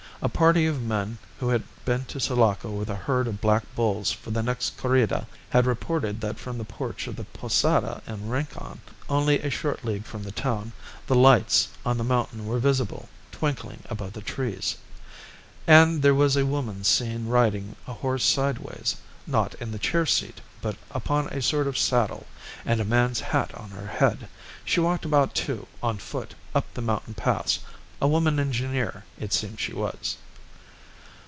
[0.23, 4.11] A party of men who had been to Sulaco with a herd of black bulls
[4.11, 8.81] for the next corrida had reported that from the porch of the posada in Rincon,
[9.09, 10.73] only a short league from the town,
[11.07, 14.77] the lights on the mountain were visible, twinkling above the trees.
[15.65, 20.39] And there was a woman seen riding a horse sideways, not in the chair seat,
[20.61, 22.27] but upon a sort of saddle,
[22.63, 24.27] and a man's hat on her head.
[24.63, 27.57] She walked about, too, on foot up the mountain paths.
[28.03, 30.17] A woman engineer, it seemed she was.